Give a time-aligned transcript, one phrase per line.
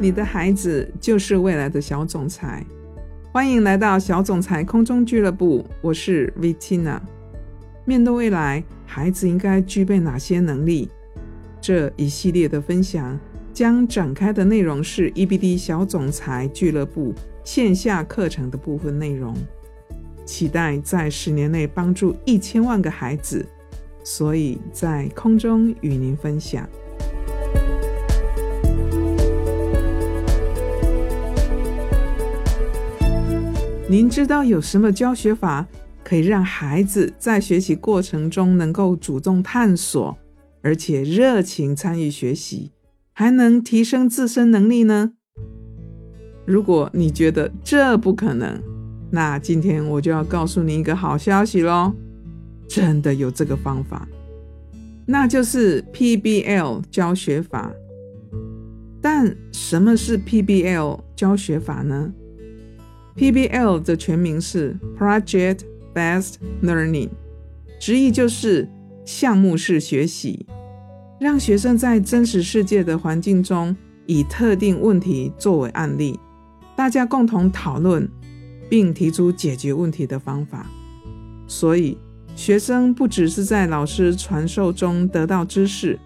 [0.00, 2.64] 你的孩子就是未来的小总裁。
[3.32, 7.00] 欢迎来到小总裁空中俱乐部，我是 Vitina。
[7.84, 10.88] 面对未来，孩子应该具备哪些能力？
[11.60, 13.18] 这一系列的分享
[13.52, 19.34] 将展开的内容是 EBD 小总裁俱乐部线下课程的部分内容。
[20.24, 23.44] 期待在十年内帮助一千万个孩子，
[24.04, 26.68] 所以在空中与您分享。
[33.90, 35.66] 您知道有什么教学法
[36.04, 40.14] 可以让孩子在学习过程中能够主动探索，
[40.60, 42.70] 而且热情参与学习，
[43.14, 45.12] 还能提升自身能力呢？
[46.44, 48.62] 如果你觉得这不可能，
[49.10, 51.94] 那今天我就要告诉你一个好消息喽！
[52.68, 54.06] 真的有这个方法，
[55.06, 57.72] 那就是 PBL 教学法。
[59.00, 62.12] 但什么是 PBL 教学法呢
[63.18, 65.60] ？PBL 的全名是 Project
[65.92, 67.08] Based Learning，
[67.80, 68.68] 直译就是
[69.04, 70.46] 项目式学习，
[71.20, 76.18] 让学生在真实世界的环境中，以特定问题作为案例，
[76.76, 78.08] 大家共同讨论，
[78.68, 80.70] 并提出解决问题的方法。
[81.48, 81.98] 所以，
[82.36, 85.98] 学生不只是在老师传授中得到知识，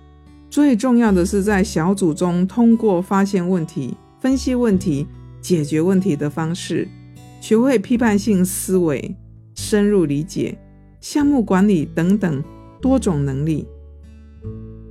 [0.49, 5.07] 最重要的是在小组中通过发现问题、分析问题、
[5.43, 6.89] 解决问题的方式。
[7.43, 9.17] 学会批判性思维、
[9.57, 10.57] 深入理解、
[11.01, 12.41] 项目管理等等
[12.81, 13.67] 多种能力，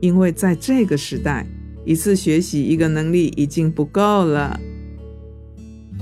[0.02, 1.48] 因为在这个时代，
[1.86, 4.60] 一次学习一个能力已经不够了。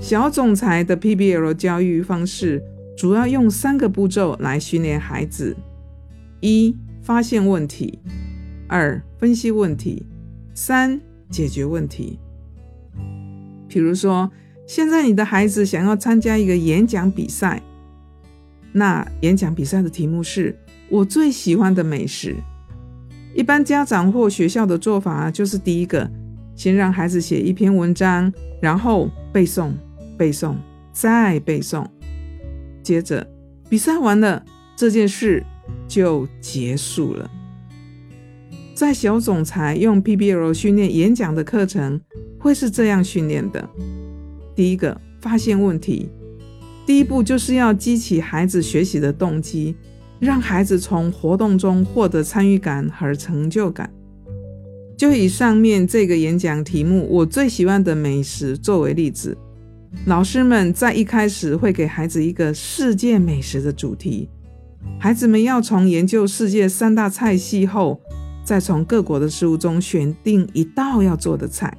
[0.02, 2.64] 小总裁的 PBL 教育方式
[2.98, 5.56] 主要用三个步骤来训练孩子：
[6.42, 8.00] 一、发现问题；
[8.68, 10.02] 二、分析问题；
[10.56, 12.18] 三、解决问题。
[13.68, 14.32] 比如说。
[14.70, 17.60] 现在你的孩子想要参加一个演讲比赛，
[18.72, 20.56] 那演讲比赛的题目是
[20.90, 22.36] 我最喜欢的美食。
[23.34, 26.08] 一般家长或学校的做法就是：第一个，
[26.56, 28.32] 先让孩子写一篇文章，
[28.62, 29.72] 然后背诵、
[30.16, 30.54] 背诵、
[30.94, 31.84] 再背诵，
[32.84, 33.28] 接着
[33.72, 35.44] 比赛完了，这件事
[35.88, 37.28] 就结束了。
[38.76, 42.00] 在小总裁用 PBL 训练演讲的课程，
[42.38, 43.68] 会是这样训练的。
[44.60, 46.10] 第一个发现问题，
[46.86, 49.74] 第一步就是要激起孩子学习的动机，
[50.20, 53.90] 让孩子从活动中获得参与感和成就感。
[54.98, 59.38] 就以上面这个演讲题目“我最喜欢的美食”作为例子，
[60.06, 64.28] 老师们在一开始会给孩子一个世界美食的主题，
[65.00, 68.02] 孩子们要从研究世界三大菜系后，
[68.44, 71.74] 再从各国的食物中选定一道要做的菜。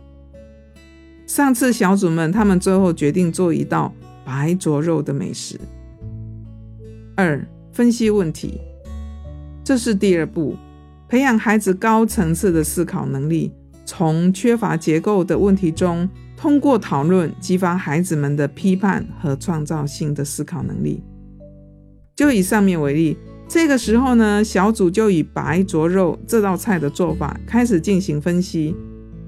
[1.30, 5.60] 上次小组们，他们最后决定做一道白灼肉的美食。
[7.14, 8.60] 二、分析问题，
[9.62, 10.56] 这是第二步，
[11.08, 13.52] 培养孩子高层次的思考能力，
[13.84, 21.00] 从缺乏结构的问题中，通过讨论激发孩子们的批判和创造性的思考能力。
[22.16, 23.16] 就以上面为例，
[23.46, 28.74] 这个时候呢，小组就以白灼肉这道菜的做法开始进行分析。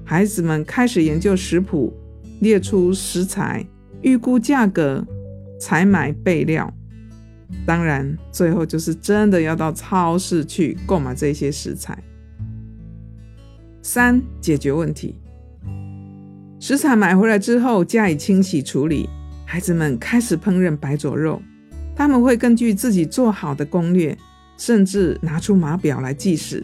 [0.05, 1.93] 孩子们开始研究食谱，
[2.41, 3.65] 列出食材，
[4.01, 5.05] 预估价格，
[5.59, 6.71] 采买备料。
[7.65, 11.97] 当然，最后就是真的要到超市去购买这些食材。
[13.81, 15.15] 三、解决问题。
[16.59, 19.07] 食材买回来之后加以清洗处理，
[19.45, 21.41] 孩子们开始烹饪白灼肉。
[21.95, 24.17] 他们会根据自己做好的攻略，
[24.57, 26.63] 甚至拿出码表来计时。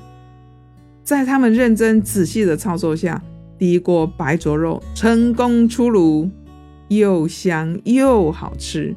[1.10, 3.20] 在他们认真仔细的操作下，
[3.58, 6.30] 第一锅白灼肉成功出炉，
[6.90, 8.96] 又香又好吃。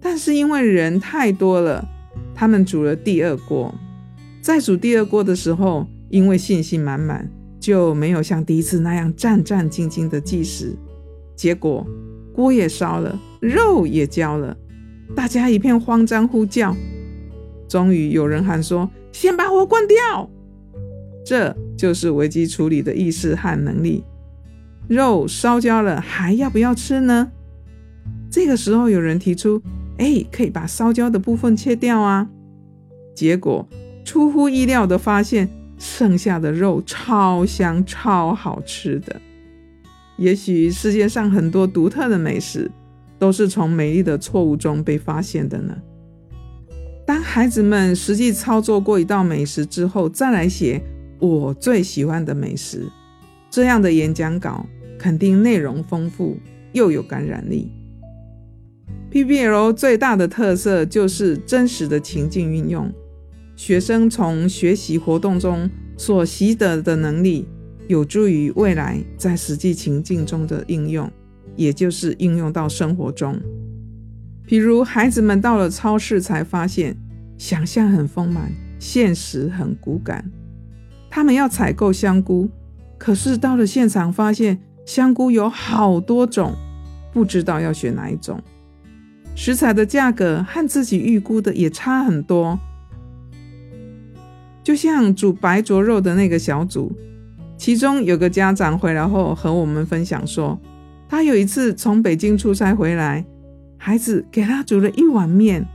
[0.00, 1.86] 但是因为人太多了，
[2.34, 3.70] 他们煮了第二锅。
[4.40, 7.30] 在煮第二锅的时候，因为信心满满，
[7.60, 10.74] 就没有像第一次那样战战兢兢的计时。
[11.36, 11.86] 结果
[12.32, 14.56] 锅也烧了，肉也焦了，
[15.14, 16.74] 大家一片慌张呼叫。
[17.68, 20.30] 终于有人喊说：“先把火关掉。”
[21.24, 24.04] 这就是危机处理的意识和能力。
[24.88, 27.30] 肉烧焦了，还要不要吃呢？
[28.30, 29.62] 这个时候有人提出
[29.98, 32.28] ：“哎，可以把烧焦的部分切掉啊！”
[33.14, 33.68] 结果
[34.04, 35.48] 出乎意料的发现，
[35.78, 39.20] 剩下的肉超香、超好吃的。
[40.16, 42.70] 也许世界上很多独特的美食，
[43.18, 45.76] 都是从美丽的错误中被发现的呢。
[47.06, 50.82] 当孩子们实际操作过一道美食之后，再来写。
[51.22, 52.90] 我最喜欢的美食，
[53.48, 54.66] 这样的演讲稿
[54.98, 56.36] 肯定内容丰富
[56.72, 57.70] 又有感染力。
[59.12, 62.92] PBL 最大的特色就是真实的情境运用，
[63.54, 67.46] 学生从学习活动中所习得的能力，
[67.86, 71.08] 有助于未来在实际情境中的应用，
[71.54, 73.40] 也就是应用到生活中。
[74.44, 76.96] 比如，孩子们到了超市才发现，
[77.38, 80.28] 想象很丰满，现实很骨感。
[81.14, 82.48] 他们要采购香菇，
[82.96, 86.54] 可是到了现场发现香菇有好多种，
[87.12, 88.40] 不知道要选哪一种。
[89.34, 92.58] 食材的价格和自己预估的也差很多，
[94.64, 96.90] 就像煮白灼肉的那个小组，
[97.58, 100.58] 其中有个家长回来后和我们分享说，
[101.10, 103.22] 他有一次从北京出差回来，
[103.76, 105.66] 孩子给他煮了一碗面，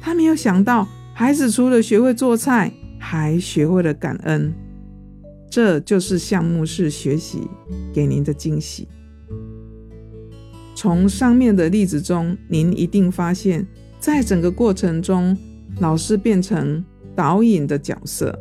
[0.00, 4.52] 他没有想到孩子除了学会做菜，还学会了感恩，
[5.52, 7.46] 这就是项目式学习
[7.92, 8.88] 给您的惊喜。
[10.74, 13.66] 从上面的例子中，您一定发现，
[14.00, 15.36] 在整个过程中，
[15.78, 16.82] 老师变成
[17.14, 18.34] 导引的角色，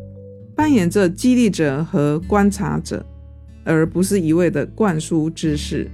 [0.55, 3.05] 扮演着激励者和观察者，
[3.65, 5.91] 而不是一味的灌输知识，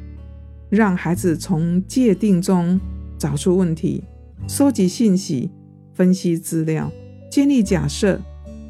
[0.70, 2.80] 让孩子从界定中
[3.18, 4.04] 找出问题，
[4.48, 5.50] 收集信息，
[5.96, 6.92] 分析资料，
[7.32, 8.22] 建立假设，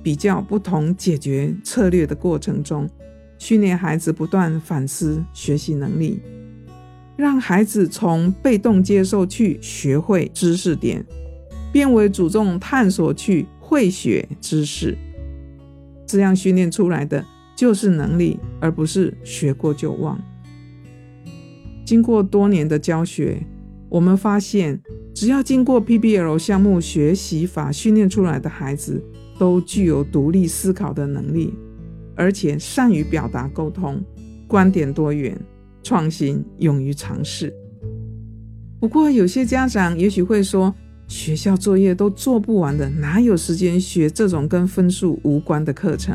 [0.07, 2.89] 比较不同解决策略的过程中，
[3.37, 6.21] 训练孩子不断反思学习能力。
[7.17, 11.05] 让孩子从被动接受去学会知识点，
[11.73, 14.97] 变为主动探索去会学知识，
[16.05, 20.17] 这样训练出来的就是能力，而不是学过就忘。
[21.85, 23.45] 经过多年的教学，
[23.89, 24.81] 我们发现，
[25.13, 29.03] 只要经过 PBL 项目学习法训练出来的孩子，
[29.37, 31.53] 都具有独立思考的能力，
[32.15, 34.01] 而且善于表达沟通，
[34.47, 35.37] 观点多元。
[35.83, 37.53] 创新，勇于尝试。
[38.77, 40.75] 不过，有些家长也许会说，
[41.07, 46.13] 学校作业都做不完的，哪有时间学这种跟分数无关的课程？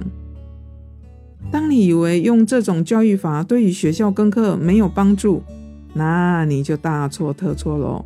[1.51, 5.43] 当你以为用这种教育法对于学校跟课没有帮助，
[5.95, 8.05] 那你就大错特错喽。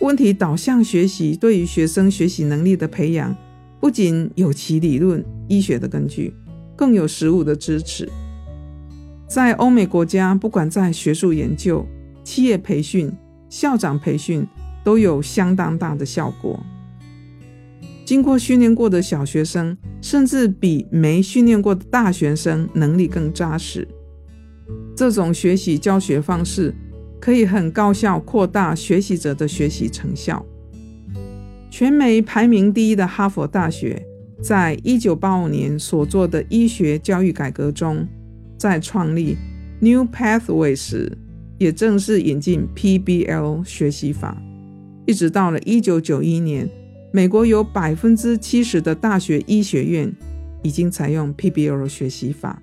[0.00, 3.36] 问题导向学习对于学生学习能力的培养，
[3.80, 6.34] 不仅有其理论医学的根据，
[6.74, 8.08] 更有实物的支持。
[9.28, 11.86] 在欧美国家，不管在学术研究、
[12.24, 13.12] 企业培训、
[13.48, 14.46] 校长培训，
[14.84, 16.58] 都有相当大的效果。
[18.04, 23.86] 经过训练过的小学生，甚至比没训练过的大学生能力更扎实。
[24.96, 26.72] 这种学习教学方式
[27.20, 30.44] 可以很高效扩大学习者的学习成效。
[31.78, 34.02] 全美排名第一的哈佛大学，
[34.40, 38.08] 在一九八五年所做的医学教育改革中。
[38.56, 39.36] 在创立
[39.80, 41.12] New Pathway 时，
[41.58, 44.40] 也正式引进 PBL 学习法。
[45.04, 46.70] 一直到了1991年，
[47.12, 50.10] 美国有百分之七十的大学医学院
[50.62, 52.62] 已经采用 PBL 学习法。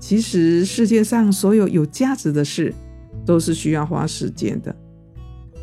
[0.00, 2.74] 其实，世界上所有有价值的事，
[3.24, 4.74] 都是需要花时间的。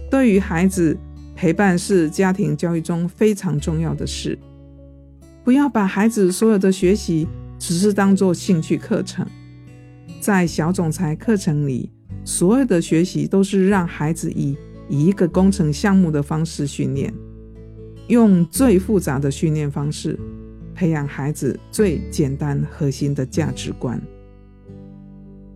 [0.09, 0.97] 对于孩子，
[1.35, 4.39] 陪伴是家庭教育中非常重要的事。
[5.43, 7.27] 不要把孩子所有的学习。
[7.57, 9.25] 只是当做兴趣课程，
[10.19, 11.89] 在小总裁课程里，
[12.25, 14.57] 所有的学习都是让孩子以
[14.89, 17.11] 一个工程项目的方式训练，
[18.07, 20.19] 用最复杂的训练方式
[20.75, 23.99] 培养孩子最简单核心的价值观。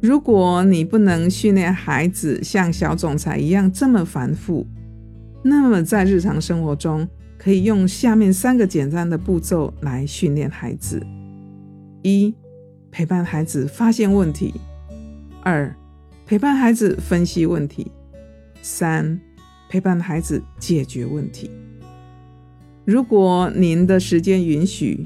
[0.01, 4.65] 如果你不能训练孩子像小总裁一样这么繁复，
[5.41, 11.01] 那么在日常生活中可以用下面三个简单的步骤来训练孩子。
[12.01, 12.33] 一、
[12.91, 14.53] 陪伴孩子发现问题；
[15.41, 15.73] 二、
[16.25, 17.85] 陪伴孩子分析问题；
[18.61, 19.19] 三、
[19.69, 21.49] 陪伴孩子解决问题。
[22.85, 25.05] 如果您的时间允许，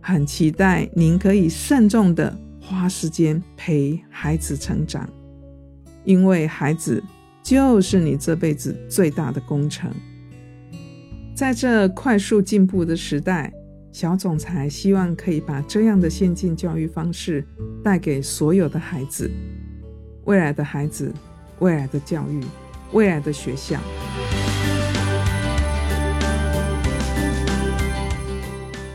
[0.00, 5.08] 很期待您可以慎重的花时间陪孩子成长，
[6.04, 7.02] 因为孩子
[7.42, 9.90] 就是你这辈子最大的工程。
[11.34, 13.52] 在这快速进步的时代。
[13.94, 17.46] 小总裁希望可以把这样的先进教育方式
[17.84, 19.30] 带给所有的孩子，
[20.24, 21.12] 未来的孩子，
[21.58, 22.40] 未来的教育，
[22.92, 23.78] 未来的学校。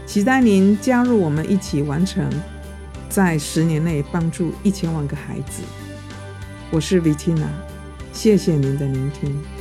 [0.08, 2.28] 期待您加入我们一起完成，
[3.08, 5.62] 在十年内帮助一千万个孩子。
[6.72, 7.46] 我是 Vitina，
[8.18, 9.57] 谢谢您的聆听。